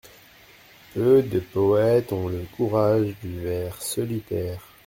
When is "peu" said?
0.95-1.21